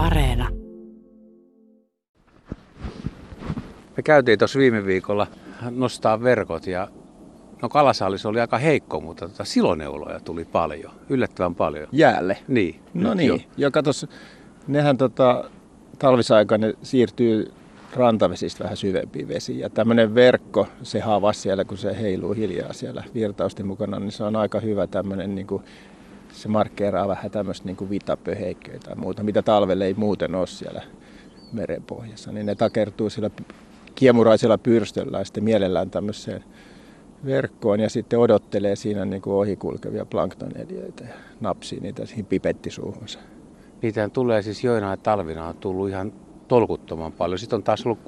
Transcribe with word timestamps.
Areena. 0.00 0.48
Me 3.96 4.02
käytiin 4.04 4.38
tuossa 4.38 4.58
viime 4.58 4.86
viikolla 4.86 5.26
nostaa 5.70 6.22
verkot 6.22 6.66
ja 6.66 6.88
no 7.62 7.68
kalasaalis 7.68 8.26
oli 8.26 8.40
aika 8.40 8.58
heikko, 8.58 9.00
mutta 9.00 9.28
tota 9.28 9.44
siloneuloja 9.44 10.20
tuli 10.20 10.44
paljon, 10.44 10.92
yllättävän 11.08 11.54
paljon. 11.54 11.88
Jäälle? 11.92 12.38
Niin. 12.48 12.80
No 12.94 13.14
niin, 13.14 13.28
jo. 13.28 13.38
ja 13.56 13.70
katos, 13.70 14.06
nehän 14.66 14.96
tota, 14.96 15.50
talvisaikana 15.98 16.66
ne 16.66 16.74
siirtyy 16.82 17.52
rantavesistä 17.94 18.64
vähän 18.64 18.76
syvempiin 18.76 19.28
vesiin. 19.28 19.58
Ja 19.58 19.70
tämmöinen 19.70 20.14
verkko, 20.14 20.66
se 20.82 21.00
havas 21.00 21.42
siellä, 21.42 21.64
kun 21.64 21.78
se 21.78 22.00
heiluu 22.00 22.32
hiljaa 22.32 22.72
siellä 22.72 23.04
virtausten 23.14 23.66
mukana, 23.66 23.98
niin 23.98 24.12
se 24.12 24.24
on 24.24 24.36
aika 24.36 24.60
hyvä 24.60 24.86
tämmöinen, 24.86 25.34
niin 25.34 25.46
kuin, 25.46 25.62
se 26.32 26.48
markkeeraa 26.48 27.08
vähän 27.08 27.30
tämmöistä 27.30 27.66
niin 27.66 27.90
vitapöheikköä 27.90 28.78
tai 28.78 28.94
muuta, 28.94 29.22
mitä 29.22 29.42
talvelle 29.42 29.84
ei 29.84 29.94
muuten 29.94 30.34
ole 30.34 30.46
siellä 30.46 30.82
merenpohjassa. 31.52 32.32
Niin 32.32 32.46
ne 32.46 32.54
takertuu 32.54 33.10
sillä 33.10 33.30
kiemuraisella 33.94 34.58
pyrstöllä 34.58 35.18
ja 35.18 35.24
sitten 35.24 35.44
mielellään 35.44 35.90
tämmöiseen 35.90 36.44
verkkoon 37.24 37.80
ja 37.80 37.90
sitten 37.90 38.18
odottelee 38.18 38.76
siinä 38.76 39.04
niin 39.04 39.22
kuin 39.22 39.34
ohikulkevia 39.34 40.04
planktoneliöitä 40.04 41.04
ja 41.04 41.14
napsii 41.40 41.80
niitä 41.80 42.06
siihen 42.06 42.26
pipettisuuhunsa. 42.26 43.18
Niitä 43.82 44.08
tulee 44.08 44.42
siis 44.42 44.64
joina 44.64 44.96
talvina 44.96 45.48
on 45.48 45.56
tullut 45.56 45.88
ihan 45.88 46.12
tolkuttoman 46.48 47.12
paljon. 47.12 47.38
Sitten 47.38 47.56
on 47.56 47.62
taas 47.62 47.86
ollut 47.86 47.98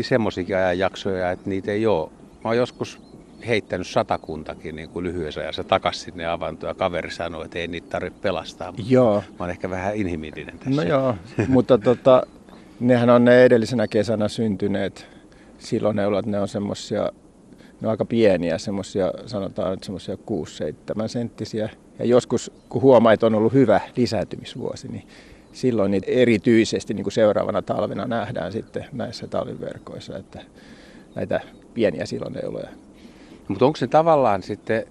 semmoisiakin 0.00 0.56
ajanjaksoja, 0.56 1.30
että 1.30 1.48
niitä 1.48 1.72
ei 1.72 1.86
ole. 1.86 2.10
Mä 2.44 2.50
oon 2.50 2.56
joskus 2.56 3.00
heittänyt 3.46 3.86
satakuntakin 3.86 4.76
niin 4.76 4.88
kuin 4.88 5.04
lyhyessä 5.04 5.40
ajassa 5.40 5.64
takaisin 5.64 6.04
sinne 6.04 6.26
avantoon 6.26 6.70
ja 6.70 6.74
kaveri 6.74 7.10
sanoi, 7.10 7.44
että 7.44 7.58
ei 7.58 7.68
niitä 7.68 7.88
tarvitse 7.90 8.20
pelastaa. 8.22 8.74
Joo. 8.88 9.22
Mä 9.28 9.36
oon 9.38 9.50
ehkä 9.50 9.70
vähän 9.70 9.96
inhimillinen 9.96 10.58
tässä. 10.58 10.82
No 10.82 10.88
joo, 10.88 11.14
mutta 11.48 11.78
tota, 11.78 12.22
nehän 12.80 13.10
on 13.10 13.24
ne 13.24 13.44
edellisenä 13.44 13.88
kesänä 13.88 14.28
syntyneet 14.28 15.06
siloneulat, 15.58 16.26
ne 16.26 16.40
on 16.40 16.48
semmoisia, 16.48 17.12
ne 17.80 17.88
on 17.88 17.90
aika 17.90 18.04
pieniä, 18.04 18.58
semmoisia, 18.58 19.12
sanotaan 19.26 19.74
että 19.74 19.84
semmoisia 19.86 20.14
6-7 21.04 21.08
senttisiä. 21.08 21.68
Ja 21.98 22.04
joskus, 22.04 22.52
kun 22.68 22.82
huomaa, 22.82 23.12
että 23.12 23.26
on 23.26 23.34
ollut 23.34 23.52
hyvä 23.52 23.80
lisääntymisvuosi, 23.96 24.88
niin 24.88 25.06
silloin 25.52 25.90
niitä 25.90 26.06
erityisesti 26.10 26.94
niin 26.94 27.04
kuin 27.04 27.12
seuraavana 27.12 27.62
talvena 27.62 28.06
nähdään 28.06 28.52
sitten 28.52 28.86
näissä 28.92 29.26
talviverkoissa, 29.26 30.18
että 30.18 30.40
näitä 31.14 31.40
pieniä 31.74 32.06
siloneuloja. 32.06 32.68
Mutta 33.52 33.66
onko 33.66 33.76
se 33.76 33.86
tavallaan 33.86 34.42
sitten 34.42 34.84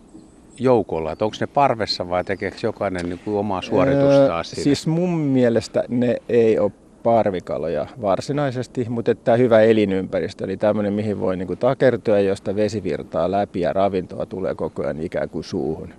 joukolla, 0.59 1.11
että 1.11 1.25
onko 1.25 1.37
ne 1.39 1.47
parvessa 1.47 2.09
vai 2.09 2.23
tekeekö 2.23 2.57
jokainen 2.63 3.09
niin 3.09 3.19
kuin 3.25 3.37
omaa 3.37 3.61
suoritustaan 3.61 4.37
öö, 4.37 4.43
Siis 4.43 4.87
mun 4.87 5.17
mielestä 5.17 5.83
ne 5.87 6.15
ei 6.29 6.59
ole 6.59 6.71
parvikaloja 7.03 7.87
varsinaisesti, 8.01 8.85
mutta 8.89 9.15
tämä 9.15 9.37
hyvä 9.37 9.61
elinympäristö, 9.61 10.43
eli 10.43 10.57
tämmöinen, 10.57 10.93
mihin 10.93 11.19
voi 11.19 11.37
niin 11.37 11.47
kuin 11.47 11.59
takertua, 11.59 12.19
josta 12.19 12.55
vesi 12.55 12.83
virtaa 12.83 13.31
läpi 13.31 13.59
ja 13.61 13.73
ravintoa 13.73 14.25
tulee 14.25 14.55
koko 14.55 14.83
ajan 14.83 15.01
ikään 15.01 15.29
kuin 15.29 15.43
suuhun 15.43 15.93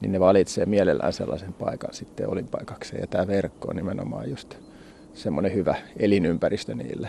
niin 0.00 0.12
ne 0.12 0.20
valitsee 0.20 0.66
mielellään 0.66 1.12
sellaisen 1.12 1.52
paikan 1.52 1.94
sitten 1.94 2.28
olinpaikakseen. 2.28 3.00
Ja 3.00 3.06
tämä 3.06 3.26
verkko 3.26 3.68
on 3.68 3.76
nimenomaan 3.76 4.30
just 4.30 4.54
semmoinen 5.14 5.54
hyvä 5.54 5.74
elinympäristö 5.98 6.74
niille. 6.74 7.08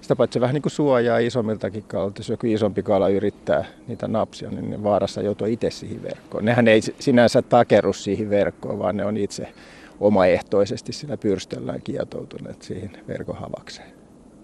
Sitä 0.00 0.16
paitsi 0.16 0.40
vähän 0.40 0.54
niin 0.54 0.62
kuin 0.62 0.72
suojaa 0.72 1.18
isommiltakin 1.18 1.82
kaloilta. 1.82 2.20
Jos 2.20 2.28
joku 2.28 2.46
isompi 2.46 2.82
kala 2.82 3.08
yrittää 3.08 3.64
niitä 3.88 4.08
napsia, 4.08 4.50
niin 4.50 4.70
ne 4.70 4.82
vaarassa 4.82 5.22
joutuu 5.22 5.46
itse 5.46 5.70
siihen 5.70 6.02
verkkoon. 6.02 6.44
Nehän 6.44 6.68
ei 6.68 6.80
sinänsä 6.80 7.42
takeru 7.42 7.92
siihen 7.92 8.30
verkkoon, 8.30 8.78
vaan 8.78 8.96
ne 8.96 9.04
on 9.04 9.16
itse 9.16 9.48
omaehtoisesti 10.00 10.92
sillä 10.92 11.16
pyrstöllään 11.16 11.82
kietoutuneet 11.82 12.62
siihen 12.62 12.90
verkon 13.08 13.36
havakseen. 13.36 13.88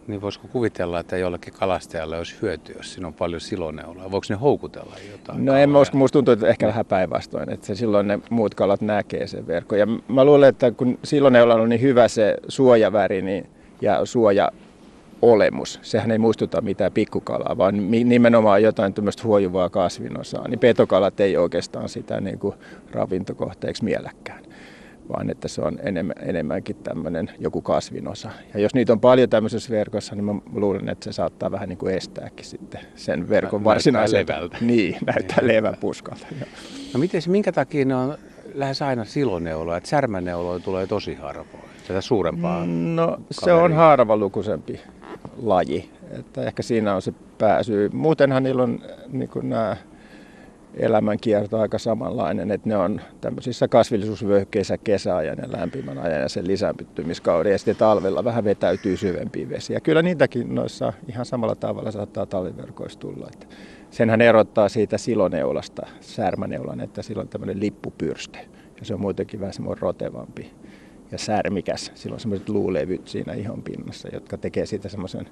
Niin 0.06 0.20
voisiko 0.20 0.48
kuvitella, 0.48 1.00
että 1.00 1.16
jollekin 1.16 1.54
kalastajalle 1.54 2.18
olisi 2.18 2.36
hyöty, 2.42 2.72
jos 2.76 2.92
siinä 2.92 3.06
on 3.06 3.14
paljon 3.14 3.40
siloneulaa? 3.40 4.10
Voiko 4.10 4.26
ne 4.28 4.36
houkutella 4.36 4.94
jotain? 5.12 5.44
No 5.44 5.56
en 5.56 5.70
mä 5.70 5.80
usko, 5.80 5.96
musta 5.96 6.12
tuntuu, 6.12 6.32
että 6.32 6.48
ehkä 6.48 6.66
vähän 6.66 6.86
päinvastoin, 6.86 7.50
että 7.50 7.66
se 7.66 7.74
silloin 7.74 8.08
ne 8.08 8.18
muut 8.30 8.54
kalat 8.54 8.80
näkee 8.80 9.26
sen 9.26 9.46
verkon. 9.46 9.78
Ja 9.78 9.86
mä 10.08 10.24
luulen, 10.24 10.48
että 10.48 10.70
kun 10.70 10.98
siloneulalla 11.04 11.62
on 11.62 11.68
niin 11.68 11.80
hyvä 11.80 12.08
se 12.08 12.36
suojaväri 12.48 13.22
niin, 13.22 13.46
ja 13.80 14.06
suoja 14.06 14.50
olemus. 15.22 15.78
Sehän 15.82 16.10
ei 16.10 16.18
muistuta 16.18 16.60
mitään 16.60 16.92
pikkukalaa, 16.92 17.58
vaan 17.58 17.90
nimenomaan 17.90 18.62
jotain 18.62 18.94
tämmöistä 18.94 19.22
huojuvaa 19.22 19.68
kasvinosaa. 19.68 20.48
Niin 20.48 20.58
petokalat 20.58 21.20
ei 21.20 21.36
oikeastaan 21.36 21.88
sitä 21.88 22.20
niin 22.20 22.38
kuin 22.38 22.54
ravintokohteeksi 22.92 23.84
mieläkään 23.84 24.44
vaan 25.08 25.30
että 25.30 25.48
se 25.48 25.62
on 25.62 25.78
enemmän, 25.82 26.16
enemmänkin 26.22 26.76
tämmöinen 26.76 27.30
joku 27.38 27.62
kasvinosa. 27.62 28.30
Ja 28.54 28.60
jos 28.60 28.74
niitä 28.74 28.92
on 28.92 29.00
paljon 29.00 29.28
tämmöisessä 29.28 29.70
verkossa, 29.70 30.14
niin 30.14 30.24
mä 30.24 30.34
luulen, 30.54 30.88
että 30.88 31.04
se 31.04 31.12
saattaa 31.12 31.50
vähän 31.50 31.68
niin 31.68 31.78
kuin 31.78 31.94
estääkin 31.94 32.46
sitten 32.46 32.80
sen 32.94 33.28
verkon 33.28 33.64
varsinaisen... 33.64 34.20
Levältä. 34.20 34.56
Niin, 34.60 34.96
näyttää 35.06 35.38
niin. 35.40 35.48
leväpuskalta. 35.48 36.26
No 36.94 37.00
miten, 37.00 37.22
minkä 37.26 37.52
takia 37.52 37.84
ne 37.84 37.94
on 37.94 38.18
lähes 38.54 38.82
aina 38.82 39.04
siloneuloja, 39.04 39.76
että 39.76 39.88
särmäneuloja 39.88 40.60
tulee 40.60 40.86
tosi 40.86 41.14
harvoin, 41.14 41.64
tätä 41.88 42.00
suurempaa 42.00 42.66
No 42.66 43.06
kaveria. 43.06 43.26
se 43.30 43.52
on 43.52 43.72
harvalukuisempi 43.72 44.80
laji, 45.42 45.90
että 46.10 46.42
ehkä 46.42 46.62
siinä 46.62 46.94
on 46.94 47.02
se 47.02 47.12
pääsy. 47.38 47.90
Muutenhan 47.92 48.42
niillä 48.42 48.62
on 48.62 48.80
niin 49.12 49.30
nämä 49.42 49.76
elämänkierto 50.74 51.60
aika 51.60 51.78
samanlainen, 51.78 52.50
että 52.50 52.68
ne 52.68 52.76
on 52.76 53.00
tämmöisissä 53.20 53.68
kasvillisuusvyöhykkeissä 53.68 54.78
kesäajan 54.78 55.38
ja 55.42 55.52
lämpimän 55.52 55.98
ajan 55.98 56.20
ja 56.20 56.28
sen 56.28 56.46
lisääntymiskauden 56.46 57.52
ja 57.52 57.58
sitten 57.58 57.76
talvella 57.76 58.24
vähän 58.24 58.44
vetäytyy 58.44 58.96
syvempiin 58.96 59.48
vesiin. 59.50 59.74
Ja 59.74 59.80
kyllä 59.80 60.02
niitäkin 60.02 60.54
noissa 60.54 60.92
ihan 61.08 61.26
samalla 61.26 61.54
tavalla 61.54 61.90
saattaa 61.90 62.26
talviverkoissa 62.26 62.98
tulla. 62.98 63.28
Että 63.32 63.46
senhän 63.90 64.20
erottaa 64.20 64.68
siitä 64.68 64.98
siloneulasta 64.98 65.86
särmäneulan, 66.00 66.80
että 66.80 67.02
sillä 67.02 67.20
on 67.20 67.28
tämmöinen 67.28 67.60
lippupyrste 67.60 68.38
ja 68.80 68.86
se 68.86 68.94
on 68.94 69.00
muutenkin 69.00 69.40
vähän 69.40 69.52
semmoinen 69.52 69.82
rotevampi 69.82 70.50
ja 71.14 71.18
särmikäs. 71.18 71.92
Sillä 71.94 72.14
on 72.14 72.20
semmoiset 72.20 72.48
luulevyt 72.48 73.08
siinä 73.08 73.32
ihon 73.32 73.62
pinnassa, 73.62 74.08
jotka 74.12 74.38
tekee 74.38 74.66
siitä 74.66 74.88
semmoisen 74.88 75.28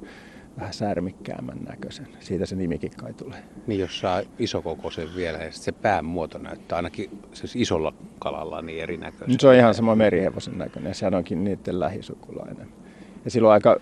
vähän 0.57 0.73
särmikkäämän 0.73 1.59
näköisen. 1.69 2.09
Siitä 2.21 2.47
se 2.47 2.57
nimikin 2.57 2.91
kai 2.97 3.13
tulee. 3.13 3.39
Niin 3.67 3.81
jos 3.81 4.01
saa 4.01 4.23
isokokoisen 4.39 5.09
vielä 5.17 5.39
ja 5.39 5.53
se 5.53 5.73
pään 5.73 6.05
muoto 6.05 6.39
näyttää 6.39 6.77
ainakin 6.77 7.11
siis 7.33 7.57
isolla 7.57 7.93
kalalla 8.19 8.63
niin 8.63 8.83
erinäköisen. 8.83 9.41
Se 9.41 9.49
on 9.49 9.55
ihan 9.55 9.75
sama 9.75 9.95
merihevosen 9.95 10.59
näköinen 10.59 10.95
sehän 10.95 11.15
onkin 11.15 11.45
niiden 11.45 11.81
lähisukulainen. 11.81 12.69
Ja 13.25 13.31
silloin 13.31 13.53
aika 13.53 13.77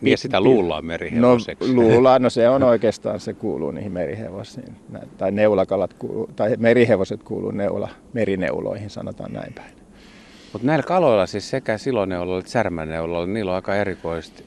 niin 0.00 0.10
ja 0.10 0.16
sitä 0.16 0.40
luullaan 0.40 0.84
merihevoseksi. 0.84 1.74
No 1.74 1.82
luullaan, 1.82 2.22
no 2.22 2.30
se 2.30 2.48
on 2.48 2.62
oikeastaan, 2.62 3.20
se 3.20 3.32
kuuluu 3.32 3.70
niihin 3.70 3.92
merihevosiin. 3.92 4.76
Tai 5.18 5.32
neulakalat 5.32 5.94
kuuluu, 5.94 6.30
tai 6.36 6.56
merihevoset 6.58 7.22
kuuluu 7.22 7.50
neula, 7.50 7.88
merineuloihin, 8.12 8.90
sanotaan 8.90 9.32
näin 9.32 9.52
päin. 9.54 9.77
Mutta 10.52 10.66
näillä 10.66 10.82
kaloilla, 10.82 11.26
siis 11.26 11.50
sekä 11.50 11.78
siloneuloilla 11.78 12.40
että 12.40 12.50
särmäneuloilla, 12.50 13.26
niillä 13.26 13.50
on 13.50 13.54
aika 13.54 13.76
erikoisesti 13.76 14.44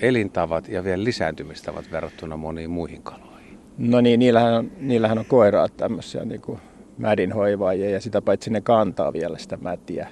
elintavat 0.00 0.68
ja 0.68 0.84
vielä 0.84 1.04
lisääntymistavat 1.04 1.90
verrattuna 1.92 2.36
moniin 2.36 2.70
muihin 2.70 3.02
kaloihin? 3.02 3.58
No 3.78 4.00
niin, 4.00 4.20
niillähän 4.20 4.54
on, 4.54 4.70
niillähän 4.80 5.18
on 5.18 5.24
koiraat 5.24 5.76
tämmöisiä 5.76 6.24
niin 6.24 6.40
kuin 6.40 6.58
mädinhoivaajia 6.98 7.90
ja 7.90 8.00
sitä 8.00 8.22
paitsi 8.22 8.50
ne 8.50 8.60
kantaa 8.60 9.12
vielä 9.12 9.38
sitä 9.38 9.56
mätiä. 9.56 10.08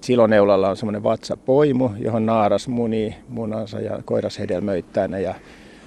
siloneulalla 0.00 0.70
on 0.70 0.76
semmoinen 0.76 1.02
vatsapoimu, 1.02 1.90
johon 1.98 2.26
naaras 2.26 2.68
muni 2.68 3.16
munansa 3.28 3.80
ja 3.80 3.98
koiras 4.04 4.38
hedelmöittää 4.38 5.08
ne 5.08 5.20
ja 5.20 5.34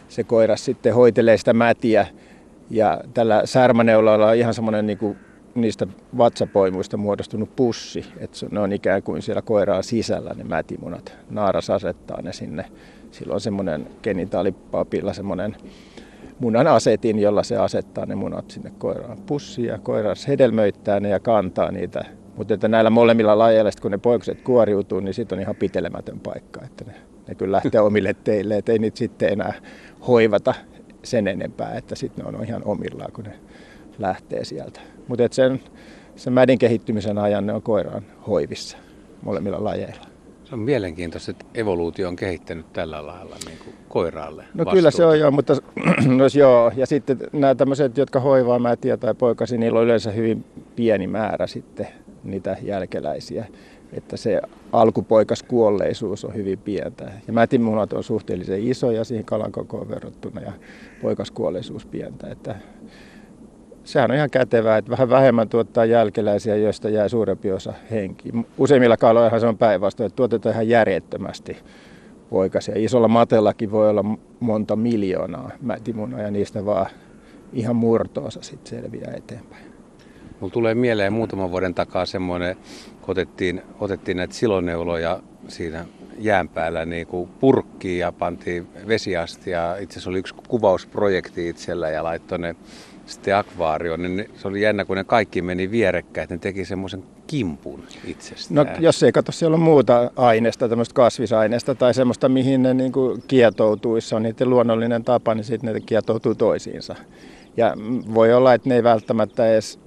se 0.07 0.23
koiras 0.23 0.65
sitten 0.65 0.95
hoitelee 0.95 1.37
sitä 1.37 1.53
mätiä. 1.53 2.07
Ja 2.69 3.01
tällä 3.13 3.41
särmäneulalla 3.45 4.27
on 4.27 4.35
ihan 4.35 4.53
semmoinen 4.53 4.87
niin 4.87 4.97
kuin 4.97 5.17
niistä 5.61 5.87
vatsapoimuista 6.17 6.97
muodostunut 6.97 7.55
pussi, 7.55 8.05
että 8.17 8.45
ne 8.51 8.59
on 8.59 8.73
ikään 8.73 9.03
kuin 9.03 9.21
siellä 9.21 9.41
koiraa 9.41 9.81
sisällä 9.81 10.33
ne 10.37 10.43
mätimunat. 10.43 11.17
Naaras 11.29 11.69
asettaa 11.69 12.21
ne 12.21 12.33
sinne 12.33 12.65
sillä 13.11 13.33
on 13.33 13.41
semmoinen 13.41 13.87
genitaalipapilla 14.03 15.13
semmoinen 15.13 15.55
munan 16.39 16.67
asetin, 16.67 17.19
jolla 17.19 17.43
se 17.43 17.57
asettaa 17.57 18.05
ne 18.05 18.15
munat 18.15 18.51
sinne 18.51 18.71
koiraan 18.77 19.17
pussiin 19.25 19.67
ja 19.67 19.77
koiras 19.77 20.27
hedelmöittää 20.27 20.99
ne 20.99 21.09
ja 21.09 21.19
kantaa 21.19 21.71
niitä. 21.71 22.05
Mutta 22.35 22.53
että 22.53 22.67
näillä 22.67 22.89
molemmilla 22.89 23.37
lajeilla, 23.37 23.71
kun 23.81 23.91
ne 23.91 23.97
poikaset 23.97 24.41
kuoriutuu, 24.41 24.99
niin 24.99 25.13
sitten 25.13 25.37
on 25.37 25.41
ihan 25.41 25.55
pitelemätön 25.55 26.19
paikka, 26.19 26.61
että 26.65 26.85
ne, 26.85 26.93
ne 27.27 27.35
kyllä 27.35 27.55
lähtee 27.55 27.81
omille 27.81 28.13
teille, 28.13 28.57
että 28.57 28.71
ei 28.71 28.79
niitä 28.79 28.97
sitten 28.97 29.33
enää 29.33 29.53
hoivata 30.07 30.53
sen 31.03 31.27
enempää, 31.27 31.73
että 31.73 31.95
sitten 31.95 32.25
ne 32.25 32.37
on 32.37 32.45
ihan 32.45 32.61
omillaan, 32.65 33.11
kun 33.11 33.23
ne 33.23 33.39
lähtee 33.99 34.45
sieltä. 34.45 34.96
Mutta 35.07 35.23
sen, 35.31 35.61
sen 36.15 36.33
mädin 36.33 36.59
kehittymisen 36.59 37.17
ajan 37.17 37.45
ne 37.45 37.53
on 37.53 37.61
koiraan 37.61 38.03
hoivissa 38.27 38.77
molemmilla 39.21 39.63
lajeilla. 39.63 40.05
Se 40.45 40.55
on 40.55 40.59
mielenkiintoista, 40.59 41.31
että 41.31 41.45
evoluutio 41.53 42.07
on 42.07 42.15
kehittänyt 42.15 42.73
tällä 42.73 43.05
lailla 43.07 43.35
niin 43.45 43.57
kuin 43.63 43.75
koiraalle 43.89 44.41
No 44.41 44.47
vastuuta. 44.57 44.71
kyllä 44.75 44.91
se 44.91 45.05
on 45.05 45.19
joo, 45.19 45.31
mutta 45.31 45.53
no, 46.17 46.23
joo. 46.37 46.71
Ja 46.75 46.85
sitten 46.85 47.17
nämä 47.33 47.55
tämmöiset, 47.55 47.97
jotka 47.97 48.19
hoivaa 48.19 48.59
mätiä 48.59 48.97
tai 48.97 49.13
poikasi, 49.13 49.57
niillä 49.57 49.79
on 49.79 49.85
yleensä 49.85 50.11
hyvin 50.11 50.45
pieni 50.75 51.07
määrä 51.07 51.47
sitten 51.47 51.87
niitä 52.23 52.57
jälkeläisiä. 52.61 53.45
että 53.93 54.17
se 54.17 54.41
alkupoikas 54.71 55.43
kuolleisuus 55.43 56.25
on 56.25 56.35
hyvin 56.35 56.59
pientä. 56.59 57.11
Ja 57.27 57.33
mätimunat 57.33 57.93
on 57.93 58.03
suhteellisen 58.03 58.67
isoja 58.67 59.03
siihen 59.03 59.25
kalan 59.25 59.51
kokoon 59.51 59.89
verrattuna 59.89 60.41
ja 60.41 60.51
poikas 61.01 61.31
kuolleisuus 61.31 61.85
pientä. 61.85 62.27
Että 62.27 62.55
sehän 63.87 64.11
on 64.11 64.17
ihan 64.17 64.29
kätevää, 64.29 64.77
että 64.77 64.91
vähän 64.91 65.09
vähemmän 65.09 65.49
tuottaa 65.49 65.85
jälkeläisiä, 65.85 66.55
joista 66.55 66.89
jää 66.89 67.07
suurempi 67.07 67.51
osa 67.51 67.73
henki. 67.91 68.29
Useimmilla 68.57 68.97
kaloillahan 68.97 69.39
se 69.39 69.47
on 69.47 69.57
päinvastoin, 69.57 70.07
että 70.07 70.15
tuotetaan 70.15 70.53
ihan 70.53 70.69
järjettömästi 70.69 71.57
poikasia. 72.29 72.75
Isolla 72.77 73.07
matellakin 73.07 73.71
voi 73.71 73.89
olla 73.89 74.05
monta 74.39 74.75
miljoonaa 74.75 75.51
mätimunaa 75.61 76.21
ja 76.21 76.31
niistä 76.31 76.65
vaan 76.65 76.89
ihan 77.53 77.75
murtoosa 77.75 78.41
sitten 78.41 78.79
selviää 78.79 79.13
eteenpäin. 79.17 79.63
Mulla 80.39 80.53
tulee 80.53 80.75
mieleen 80.75 81.13
muutaman 81.13 81.51
vuoden 81.51 81.73
takaa 81.73 82.05
semmoinen, 82.05 82.55
kun 83.01 83.11
otettiin, 83.11 83.61
otettiin 83.79 84.17
näitä 84.17 84.33
siloneuloja 84.33 85.19
siinä 85.47 85.85
jään 86.19 86.49
päällä 86.49 86.85
niin 86.85 87.07
kuin 87.07 87.29
purkkiin 87.39 87.99
ja 87.99 88.11
pantiin 88.11 88.67
vesiasti 88.87 89.49
ja 89.49 89.75
itse 89.79 89.93
asiassa 89.93 90.09
oli 90.09 90.19
yksi 90.19 90.35
kuvausprojekti 90.47 91.49
itsellä 91.49 91.89
ja 91.89 92.03
laittoi 92.03 92.39
ne 92.39 92.55
sitten 93.07 93.35
akvaarioon, 93.35 94.01
niin 94.01 94.29
se 94.35 94.47
oli 94.47 94.61
jännä, 94.61 94.85
kun 94.85 94.97
ne 94.97 95.03
kaikki 95.03 95.41
meni 95.41 95.71
vierekkäin, 95.71 96.23
että 96.23 96.35
ne 96.35 96.39
teki 96.39 96.65
semmoisen 96.65 97.03
kimpun 97.27 97.83
itsestään. 98.05 98.67
No 98.67 98.73
jos 98.79 99.03
ei 99.03 99.11
katso, 99.11 99.31
siellä 99.31 99.55
on 99.55 99.61
muuta 99.61 100.11
aineesta, 100.15 100.69
tämmöistä 100.69 100.93
kasvisaineesta 100.93 101.75
tai 101.75 101.93
semmoista, 101.93 102.29
mihin 102.29 102.63
ne 102.63 102.73
niin 102.73 102.91
kuin 102.91 103.23
kietoutuisi, 103.27 104.15
on 104.15 104.23
niiden 104.23 104.49
luonnollinen 104.49 105.03
tapa, 105.03 105.35
niin 105.35 105.43
sitten 105.43 105.73
ne 105.73 105.79
kietoutuu 105.79 106.35
toisiinsa. 106.35 106.95
Ja 107.57 107.73
voi 108.13 108.33
olla, 108.33 108.53
että 108.53 108.69
ne 108.69 108.75
ei 108.75 108.83
välttämättä 108.83 109.51
edes 109.51 109.79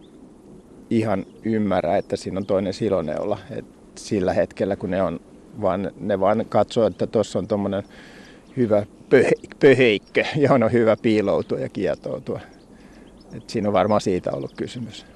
ihan 0.90 1.26
ymmärrä, 1.44 1.96
että 1.96 2.16
siinä 2.16 2.38
on 2.38 2.46
toinen 2.46 2.74
siloneula 2.74 3.38
et 3.50 3.64
sillä 3.94 4.32
hetkellä, 4.32 4.76
kun 4.76 4.90
ne 4.90 5.02
on, 5.02 5.20
vaan 5.60 5.90
ne 6.00 6.20
vaan 6.20 6.46
katsoo, 6.48 6.86
että 6.86 7.06
tuossa 7.06 7.38
on 7.38 7.48
tuommoinen 7.48 7.82
hyvä 8.56 8.86
pöheikkö, 9.60 10.24
johon 10.36 10.62
on 10.62 10.72
hyvä 10.72 10.96
piiloutua 11.02 11.58
ja 11.58 11.68
kietoutua. 11.68 12.40
Et 13.36 13.50
siinä 13.50 13.68
on 13.68 13.72
varmaan 13.72 14.00
siitä 14.00 14.30
ollut 14.32 14.52
kysymys. 14.56 15.06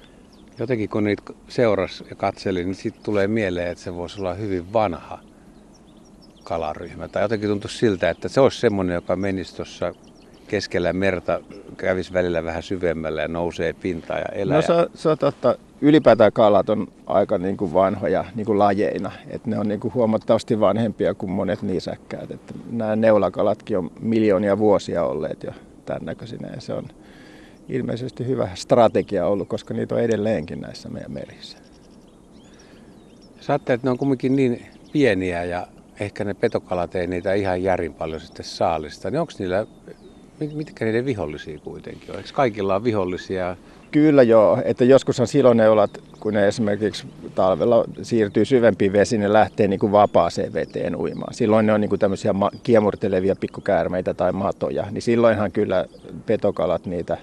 Jotenkin 0.59 0.89
kun 0.89 1.03
niitä 1.03 1.33
seurasi 1.47 2.05
ja 2.09 2.15
katseli, 2.15 2.63
niin 2.63 2.75
sitten 2.75 3.03
tulee 3.03 3.27
mieleen, 3.27 3.71
että 3.71 3.83
se 3.83 3.95
voisi 3.95 4.19
olla 4.19 4.33
hyvin 4.33 4.73
vanha 4.73 5.19
kalaryhmä. 6.43 7.07
Tai 7.07 7.23
jotenkin 7.23 7.49
tuntuu 7.49 7.69
siltä, 7.69 8.09
että 8.09 8.29
se 8.29 8.41
olisi 8.41 8.59
semmoinen, 8.59 8.93
joka 8.93 9.15
menisi 9.15 9.55
tuossa 9.55 9.93
keskellä 10.47 10.93
merta, 10.93 11.39
kävisi 11.77 12.13
välillä 12.13 12.43
vähän 12.43 12.63
syvemmällä 12.63 13.21
ja 13.21 13.27
nousee 13.27 13.73
pintaan 13.73 14.19
ja 14.19 14.41
elää. 14.41 14.55
No 14.55 14.61
se, 14.61 14.73
se 14.93 15.09
on 15.09 15.17
totta. 15.17 15.55
Ylipäätään 15.81 16.33
kalat 16.33 16.69
on 16.69 16.87
aika 17.07 17.37
niin 17.37 17.57
kuin 17.57 17.73
vanhoja 17.73 18.25
niin 18.35 18.45
kuin 18.45 18.59
lajeina. 18.59 19.11
Et 19.27 19.45
ne 19.45 19.59
on 19.59 19.67
niin 19.67 19.79
kuin 19.79 19.93
huomattavasti 19.93 20.59
vanhempia 20.59 21.13
kuin 21.13 21.31
monet 21.31 21.61
nisäkkäät. 21.61 22.31
Et 22.31 22.55
nämä 22.71 22.95
neulakalatkin 22.95 23.77
on 23.77 23.91
miljoonia 23.99 24.57
vuosia 24.57 25.03
olleet 25.03 25.43
jo 25.43 25.51
tämän 25.85 26.05
näköisinä. 26.05 26.49
Ja 26.55 26.61
se 26.61 26.73
on, 26.73 26.87
ilmeisesti 27.69 28.27
hyvä 28.27 28.49
strategia 28.55 29.27
ollut, 29.27 29.47
koska 29.47 29.73
niitä 29.73 29.95
on 29.95 30.01
edelleenkin 30.01 30.61
näissä 30.61 30.89
meidän 30.89 31.11
merissä. 31.11 31.57
Sä 33.39 33.55
että 33.55 33.79
ne 33.83 33.89
on 33.89 33.97
kumminkin 33.97 34.35
niin 34.35 34.65
pieniä 34.91 35.43
ja 35.43 35.67
ehkä 35.99 36.23
ne 36.23 36.33
petokalat 36.33 36.95
ei 36.95 37.07
niitä 37.07 37.33
ihan 37.33 37.63
järin 37.63 37.93
paljon 37.93 38.21
sitten 38.21 38.45
saalista, 38.45 39.11
niin 39.11 39.19
onko 39.19 39.33
niillä, 39.39 39.65
mitkä 40.53 40.85
niiden 40.85 41.05
vihollisia 41.05 41.59
kuitenkin 41.59 42.11
on? 42.11 42.17
Eikö 42.17 42.29
kaikilla 42.33 42.75
on 42.75 42.83
vihollisia? 42.83 43.57
Kyllä 43.91 44.23
joo, 44.23 44.61
että 44.65 44.85
joskushan 44.85 45.27
siloneulat, 45.27 46.03
kun 46.19 46.33
ne 46.33 46.47
esimerkiksi 46.47 47.07
talvella 47.35 47.85
siirtyy 48.01 48.45
syvempiin 48.45 48.93
vesiin, 48.93 49.21
ne 49.21 49.33
lähtee 49.33 49.67
niin 49.67 49.79
kuin 49.79 49.91
vapaaseen 49.91 50.53
veteen 50.53 50.95
uimaan. 50.95 51.33
Silloin 51.33 51.65
ne 51.65 51.73
on 51.73 51.81
niin 51.81 51.89
kuin 51.89 51.99
tämmöisiä 51.99 52.33
kiemurtelevia 52.63 53.35
pikkukäärmeitä 53.35 54.13
tai 54.13 54.31
matoja, 54.31 54.87
niin 54.91 55.01
silloinhan 55.01 55.51
kyllä 55.51 55.85
petokalat 56.25 56.85
niitä 56.85 57.17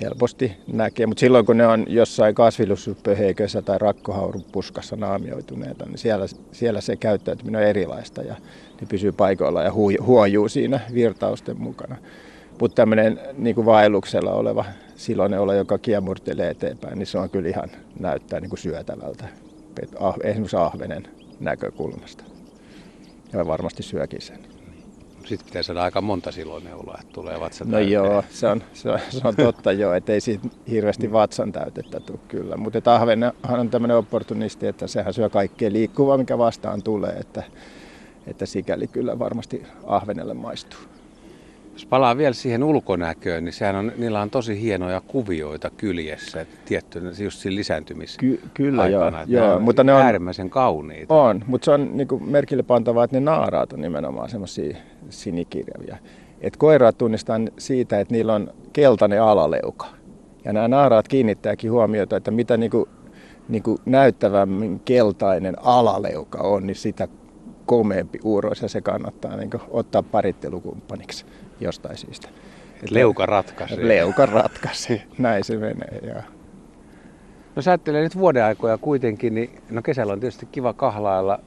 helposti 0.00 0.52
näkee, 0.72 1.06
mutta 1.06 1.20
silloin 1.20 1.46
kun 1.46 1.56
ne 1.56 1.66
on 1.66 1.84
jossain 1.88 2.34
kasvillisuuspöheikössä 2.34 3.62
tai 3.62 3.78
rakkohaurupuskassa 3.78 4.96
naamioituneita, 4.96 5.86
niin 5.86 5.98
siellä, 5.98 6.26
siellä 6.52 6.80
se 6.80 6.96
käyttäytyminen 6.96 7.60
on 7.60 7.66
erilaista 7.66 8.22
ja 8.22 8.34
ne 8.80 8.86
pysyy 8.88 9.12
paikoilla 9.12 9.62
ja 9.62 9.72
huojuu 10.06 10.48
siinä 10.48 10.80
virtausten 10.94 11.60
mukana. 11.60 11.96
Mutta 12.60 12.74
tämmöinen 12.74 13.20
niin 13.38 13.66
vaelluksella 13.66 14.32
oleva 14.32 14.64
siloneula, 14.96 15.54
joka 15.54 15.78
kiemurtelee 15.78 16.50
eteenpäin, 16.50 16.98
niin 16.98 17.06
se 17.06 17.18
on 17.18 17.30
kyllä 17.30 17.48
ihan 17.48 17.70
näyttää 18.00 18.40
niin 18.40 18.50
kuin 18.50 18.58
syötävältä, 18.58 19.24
ah, 20.00 20.14
esimerkiksi 20.24 20.56
ahvenen 20.56 21.08
näkökulmasta. 21.40 22.24
Ja 23.32 23.46
varmasti 23.46 23.82
syökin 23.82 24.22
sen 24.22 24.57
sitten 25.28 25.46
pitää 25.46 25.62
saada 25.62 25.82
aika 25.82 26.00
monta 26.00 26.32
siloneuloa, 26.32 26.98
että 27.00 27.12
tulee 27.12 27.40
vatsan 27.40 27.70
No 27.70 27.78
joo, 27.78 28.24
se 28.30 28.46
on, 28.46 28.62
se 28.72 28.90
on, 28.90 28.98
se 29.08 29.28
on 29.28 29.36
totta 29.36 29.72
joo, 29.72 29.92
että 29.94 30.12
ei 30.12 30.20
siitä 30.20 30.48
hirveästi 30.70 31.12
vatsan 31.12 31.52
täytettä 31.52 32.00
tule 32.00 32.18
kyllä. 32.28 32.56
Mutta 32.56 32.94
ahvenhan 32.94 33.32
on 33.48 33.70
tämmöinen 33.70 33.96
opportunisti, 33.96 34.66
että 34.66 34.86
sehän 34.86 35.14
syö 35.14 35.28
kaikkea 35.28 35.72
liikkuvaa, 35.72 36.18
mikä 36.18 36.38
vastaan 36.38 36.82
tulee, 36.82 37.12
että, 37.12 37.42
että 38.26 38.46
sikäli 38.46 38.86
kyllä 38.86 39.18
varmasti 39.18 39.62
ahvenelle 39.86 40.34
maistuu. 40.34 40.80
Jos 41.78 41.86
palaa 41.86 42.16
vielä 42.16 42.34
siihen 42.34 42.64
ulkonäköön, 42.64 43.44
niin 43.44 43.52
sehän 43.52 43.76
on, 43.76 43.92
niillä 43.96 44.20
on 44.20 44.30
tosi 44.30 44.60
hienoja 44.60 45.00
kuvioita 45.00 45.70
kyljessä, 45.70 46.46
tietty 46.64 47.02
just 47.24 47.38
siinä 47.38 47.56
lisääntymis 47.56 48.16
Ky- 48.16 48.40
Kyllä 48.54 48.82
aikana, 48.82 49.24
joo, 49.26 49.44
joo 49.44 49.58
ne 49.58 49.64
mutta 49.64 49.84
ne 49.84 49.94
on 49.94 50.02
äärimmäisen 50.02 50.50
kauniita. 50.50 51.14
On, 51.14 51.44
mutta 51.46 51.64
se 51.64 51.70
on 51.70 51.96
niin 51.96 52.08
kuin 52.08 52.30
merkille 52.30 52.62
pantavaa, 52.62 53.04
että 53.04 53.16
ne 53.16 53.20
naaraat 53.20 53.72
on 53.72 53.80
nimenomaan 53.80 54.28
semmoisia 54.28 54.76
sinikirjavia. 55.10 55.96
Et 56.40 56.56
koiraat 56.56 56.98
tunnistaa 56.98 57.38
siitä, 57.58 58.00
että 58.00 58.14
niillä 58.14 58.34
on 58.34 58.54
keltainen 58.72 59.22
alaleuka. 59.22 59.86
Ja 60.44 60.52
nämä 60.52 60.68
naaraat 60.68 61.08
kiinnittääkin 61.08 61.72
huomiota, 61.72 62.16
että 62.16 62.30
mitä 62.30 62.56
niin 62.56 62.70
kuin, 62.70 62.88
niin 63.48 63.62
kuin 63.62 63.78
näyttävämmin 63.86 64.80
keltainen 64.80 65.56
alaleuka 65.62 66.38
on, 66.38 66.66
niin 66.66 66.76
sitä 66.76 67.08
komeampi 67.66 68.18
uurois 68.24 68.62
ja 68.62 68.68
se 68.68 68.80
kannattaa 68.80 69.36
niin 69.36 69.50
kuin, 69.50 69.62
ottaa 69.70 70.02
parittelukumppaniksi 70.02 71.24
jostain 71.60 71.96
syystä. 71.96 72.28
Et 72.82 72.90
leuka 72.90 73.26
ratkaisi. 73.26 73.88
Leuka 73.88 74.26
ratkaisi, 74.26 75.02
näin 75.18 75.44
se 75.44 75.56
menee. 75.56 76.00
Ja. 76.02 76.22
No 77.56 77.62
sä 77.62 77.70
ajattelee 77.70 78.02
nyt 78.02 78.16
vuoden 78.16 78.44
aikoja 78.44 78.78
kuitenkin, 78.78 79.34
niin 79.34 79.50
no 79.70 79.82
kesällä 79.82 80.12
on 80.12 80.20
tietysti 80.20 80.46
kiva 80.46 80.72
kahlailla 80.72 81.40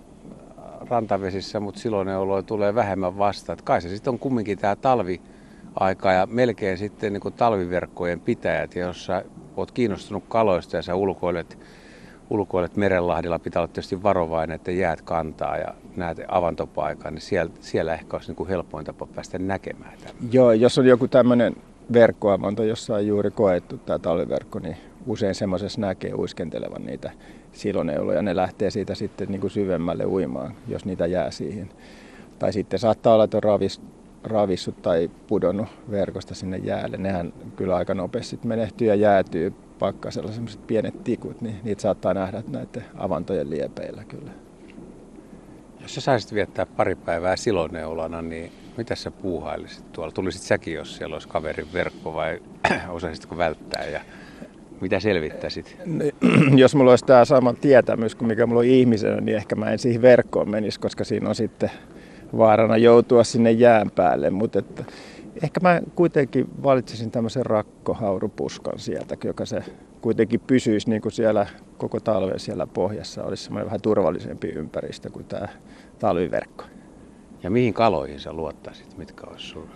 rantavesissä, 0.89 1.59
mutta 1.59 1.81
silloin 1.81 2.05
ne 2.05 2.17
oloja 2.17 2.43
tulee 2.43 2.75
vähemmän 2.75 3.17
vastaan. 3.17 3.59
Et 3.59 3.65
kai 3.65 3.81
se 3.81 3.89
sitten 3.89 4.13
on 4.13 4.19
kumminkin 4.19 4.57
tämä 4.57 4.75
talviaika 4.75 6.11
ja 6.11 6.27
melkein 6.31 6.77
sitten 6.77 7.13
niin 7.13 7.33
talviverkkojen 7.35 8.19
pitäjät. 8.19 8.75
Ja 8.75 8.81
jos 8.81 9.05
sä 9.05 9.23
oot 9.57 9.71
kiinnostunut 9.71 10.23
kaloista 10.27 10.75
ja 10.75 10.81
sä 10.81 10.95
ulkoilet, 10.95 11.57
ulkoilet 12.31 12.75
Merenlahdilla, 12.77 13.39
pitää 13.39 13.61
olla 13.61 13.67
tietysti 13.67 14.03
varovainen, 14.03 14.55
että 14.55 14.71
jäät 14.71 15.01
kantaa 15.01 15.57
ja 15.57 15.73
näet 15.95 16.21
avantopaikan, 16.27 17.13
niin 17.13 17.21
siellä, 17.21 17.51
siellä 17.59 17.93
ehkä 17.93 18.17
olisi 18.17 18.33
niin 18.33 18.47
helpoin 18.47 18.85
tapa 18.85 19.05
päästä 19.05 19.39
näkemään 19.39 19.93
tämän. 19.99 20.15
Joo, 20.31 20.51
jos 20.51 20.77
on 20.77 20.85
joku 20.85 21.07
tämmöinen 21.07 21.55
verkkoavanto, 21.93 22.63
jossa 22.63 22.95
on 22.95 23.07
juuri 23.07 23.31
koettu 23.31 23.77
tämä 23.77 23.99
talviverkko, 23.99 24.59
niin 24.59 24.77
usein 25.07 25.35
semmoisessa 25.35 25.81
näkee 25.81 26.13
uiskentelevan 26.13 26.85
niitä 26.85 27.11
siloneuloja. 27.51 28.21
Ne 28.21 28.35
lähtee 28.35 28.71
siitä 28.71 28.95
sitten 28.95 29.27
niin 29.27 29.41
kuin 29.41 29.51
syvemmälle 29.51 30.05
uimaan, 30.05 30.55
jos 30.67 30.85
niitä 30.85 31.05
jää 31.05 31.31
siihen. 31.31 31.69
Tai 32.39 32.53
sitten 32.53 32.79
saattaa 32.79 33.13
olla, 33.13 33.23
että 33.23 33.37
on 33.37 33.43
ravis, 33.43 33.81
ravissut 34.23 34.81
tai 34.81 35.09
pudonnut 35.27 35.67
verkosta 35.91 36.35
sinne 36.35 36.57
jäälle. 36.57 36.97
Nehän 36.97 37.33
kyllä 37.55 37.75
aika 37.75 37.93
nopeasti 37.93 38.39
menehtyy 38.43 38.87
ja 38.87 38.95
jäätyy 38.95 39.53
pakkasella 39.81 40.31
sellaiset 40.31 40.67
pienet 40.67 41.03
tikut, 41.03 41.41
niin 41.41 41.55
niitä 41.63 41.81
saattaa 41.81 42.13
nähdä 42.13 42.43
näiden 42.47 42.85
avantojen 42.97 43.49
liepeillä 43.49 44.03
kyllä. 44.03 44.31
Jos 45.81 45.95
sä 45.95 46.01
saisit 46.01 46.33
viettää 46.33 46.65
pari 46.65 46.95
päivää 46.95 47.35
siloneulana, 47.35 48.21
niin 48.21 48.51
mitä 48.77 48.95
sä 48.95 49.11
puuhailisit 49.11 49.91
tuolla? 49.91 50.11
Tulisit 50.11 50.41
säkin, 50.41 50.73
jos 50.73 50.97
siellä 50.97 51.15
olisi 51.15 51.27
kaverin 51.27 51.73
verkko 51.73 52.13
vai 52.13 52.39
osaisitko 52.89 53.37
välttää? 53.37 53.85
Ja 53.85 54.01
mitä 54.81 54.99
selvittäisit? 54.99 55.77
Jos 56.55 56.75
mulla 56.75 56.91
olisi 56.91 57.05
tämä 57.05 57.25
sama 57.25 57.53
tietämys 57.53 58.15
kuin 58.15 58.27
mikä 58.27 58.45
mulla 58.45 58.59
on 58.59 58.65
ihmisenä, 58.65 59.21
niin 59.21 59.37
ehkä 59.37 59.55
mä 59.55 59.71
en 59.71 59.79
siihen 59.79 60.01
verkkoon 60.01 60.49
menisi, 60.49 60.79
koska 60.79 61.03
siinä 61.03 61.29
on 61.29 61.35
sitten 61.35 61.71
vaarana 62.37 62.77
joutua 62.77 63.23
sinne 63.23 63.51
jään 63.51 63.91
päälle. 63.91 64.29
Mutta 64.29 64.59
että 64.59 64.83
ehkä 65.43 65.59
mä 65.59 65.81
kuitenkin 65.95 66.47
valitsisin 66.63 67.11
tämmöisen 67.11 67.45
rakkohaurupuskan 67.45 68.79
sieltä, 68.79 69.17
joka 69.23 69.45
se 69.45 69.63
kuitenkin 70.01 70.39
pysyisi 70.39 70.89
niin 70.89 71.01
kuin 71.01 71.11
siellä 71.11 71.47
koko 71.77 71.99
talven 71.99 72.39
siellä 72.39 72.67
pohjassa. 72.67 73.23
Olisi 73.23 73.43
semmoinen 73.43 73.65
vähän 73.65 73.81
turvallisempi 73.81 74.47
ympäristö 74.47 75.09
kuin 75.09 75.25
tämä 75.25 75.47
talviverkko. 75.99 76.63
Ja 77.43 77.49
mihin 77.49 77.73
kaloihin 77.73 78.19
sä 78.19 78.33
luottaisit? 78.33 78.97
Mitkä 78.97 79.27
olisi 79.27 79.47
sun 79.47 79.69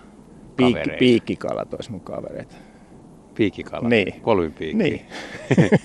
Piikki, 0.55 0.89
piikkikalat 1.00 1.74
olisi 1.74 1.91
mun 1.91 2.01
kavereita. 2.01 2.55
Piikkikala? 3.35 3.89
Niin. 3.89 4.21
Kolmipiikki? 4.21 4.83
Niin. 4.83 5.01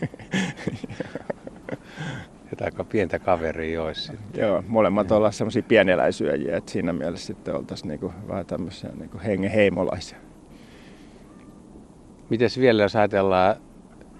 Että 2.52 2.64
aika 2.64 2.84
pientä 2.84 3.18
kaveria 3.18 3.82
olisi. 3.82 4.12
Joo, 4.34 4.64
molemmat 4.68 5.12
ollaan 5.12 5.32
semmoisia 5.32 5.62
pieneläisyöjiä, 5.62 6.56
että 6.56 6.72
siinä 6.72 6.92
mielessä 6.92 7.26
sitten 7.26 7.56
oltaisiin 7.56 7.88
niinku 7.88 8.12
vähän 8.28 8.46
tämmöisiä 8.46 8.90
niinku 8.98 9.18
hengen 9.24 9.50
heimolaisia. 9.50 10.18
Mites 12.30 12.58
vielä, 12.58 12.82
jos 12.82 12.96
ajatellaan 12.96 13.56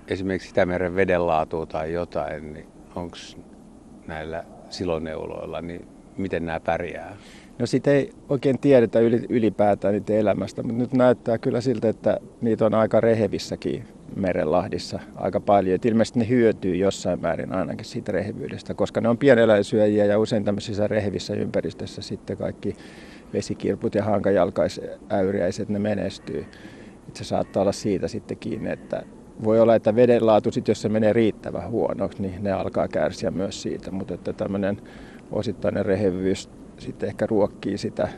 esimerkiksi 0.08 0.50
Itämeren 0.50 0.96
vedenlaatua 0.96 1.66
tai 1.66 1.92
jotain, 1.92 2.52
niin 2.52 2.66
onko 2.94 3.16
näillä 4.06 4.44
siloneuloilla, 4.68 5.60
niin 5.60 5.88
miten 6.16 6.46
nämä 6.46 6.60
pärjää? 6.60 7.16
No 7.58 7.66
sitä 7.66 7.90
ei 7.90 8.10
oikein 8.28 8.58
tiedetä 8.58 8.99
ylipäätään 9.28 9.94
niitä 9.94 10.12
elämästä, 10.12 10.62
mutta 10.62 10.78
nyt 10.78 10.92
näyttää 10.92 11.38
kyllä 11.38 11.60
siltä, 11.60 11.88
että 11.88 12.20
niitä 12.40 12.66
on 12.66 12.75
aika 12.75 13.00
rehevissäkin 13.00 13.84
merenlahdissa 14.17 15.00
aika 15.17 15.40
paljon. 15.40 15.75
Et 15.75 15.85
ilmeisesti 15.85 16.19
ne 16.19 16.29
hyötyy 16.29 16.76
jossain 16.76 17.21
määrin 17.21 17.52
ainakin 17.52 17.85
siitä 17.85 18.12
rehevyydestä, 18.12 18.75
koska 18.75 19.00
ne 19.00 19.09
on 19.09 19.19
pieneläisyöjiä 19.19 20.05
ja 20.05 20.19
usein 20.19 20.45
tämmöisissä 20.45 20.88
rehevissä 20.88 21.35
ympäristössä 21.35 22.02
sitten 22.02 22.37
kaikki 22.37 22.76
vesikirput 23.33 23.95
ja 23.95 24.05
hankajalkaisäyriäiset 24.05 25.69
ne 25.69 25.79
menestyy. 25.79 26.47
Et 27.09 27.17
se 27.17 27.25
saattaa 27.25 27.61
olla 27.61 27.73
siitä 27.73 28.09
sitten 28.09 28.37
kiinni, 28.37 28.71
että 28.71 29.02
voi 29.45 29.61
olla, 29.61 29.75
että 29.75 29.97
veden 29.97 30.26
laatu, 30.26 30.50
sit 30.50 30.69
jos 30.69 30.83
se 30.83 30.88
menee 30.88 31.12
riittävän 31.12 31.71
huonoksi, 31.71 32.23
niin 32.23 32.45
ne 32.45 32.52
alkaa 32.52 32.88
kärsiä 32.88 33.31
myös 33.31 33.62
siitä, 33.62 33.90
mutta 33.90 34.14
että 34.14 34.33
tämmöinen 34.33 34.81
osittainen 35.33 35.87
rehevyys 35.87 36.50
sitten 36.79 37.09
ehkä 37.09 37.26
ruokkii 37.26 37.79
sitä 37.79 38.09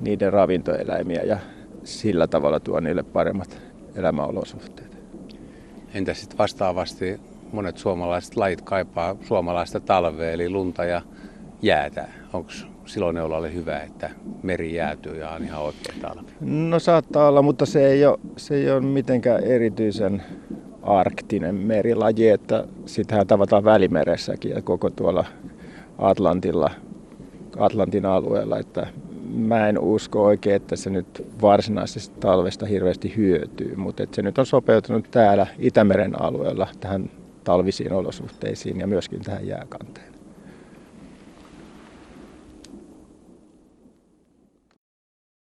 niiden 0.00 0.32
ravintoeläimiä 0.32 1.22
ja 1.22 1.38
sillä 1.84 2.26
tavalla 2.26 2.60
tuo 2.60 2.80
niille 2.80 3.02
paremmat 3.02 3.62
elämäolosuhteet. 3.96 4.93
Entä 5.94 6.14
sitten 6.14 6.38
vastaavasti 6.38 7.20
monet 7.52 7.78
suomalaiset 7.78 8.36
lajit 8.36 8.62
kaipaa 8.62 9.16
suomalaista 9.22 9.80
talvea, 9.80 10.30
eli 10.30 10.48
lunta 10.50 10.84
ja 10.84 11.02
jäätä. 11.62 12.08
Onko 12.32 12.50
siloneulalle 12.86 13.54
hyvä, 13.54 13.80
että 13.80 14.10
meri 14.42 14.74
jäätyy 14.74 15.16
ja 15.16 15.30
on 15.30 15.44
ihan 15.44 15.62
oikein 15.62 16.00
talvi? 16.00 16.30
No 16.40 16.78
saattaa 16.78 17.28
olla, 17.28 17.42
mutta 17.42 17.66
se 17.66 17.86
ei 17.86 18.06
ole, 18.06 18.18
se 18.36 18.54
ei 18.54 18.70
ole 18.70 18.80
mitenkään 18.80 19.44
erityisen 19.44 20.22
arktinen 20.82 21.54
merilaji, 21.54 22.28
että 22.28 22.64
sitähän 22.86 23.26
tavataan 23.26 23.64
Välimeressäkin 23.64 24.50
ja 24.50 24.62
koko 24.62 24.90
tuolla 24.90 25.24
Atlantilla, 25.98 26.70
Atlantin 27.58 28.06
alueella, 28.06 28.58
että 28.58 28.86
mä 29.34 29.68
en 29.68 29.78
usko 29.78 30.24
oikein, 30.24 30.56
että 30.56 30.76
se 30.76 30.90
nyt 30.90 31.26
varsinaisesta 31.42 32.20
talvesta 32.20 32.66
hirveästi 32.66 33.16
hyötyy, 33.16 33.76
mutta 33.76 34.02
että 34.02 34.16
se 34.16 34.22
nyt 34.22 34.38
on 34.38 34.46
sopeutunut 34.46 35.10
täällä 35.10 35.46
Itämeren 35.58 36.22
alueella 36.22 36.68
tähän 36.80 37.10
talvisiin 37.44 37.92
olosuhteisiin 37.92 38.80
ja 38.80 38.86
myöskin 38.86 39.20
tähän 39.20 39.46
jääkanteen. 39.46 40.13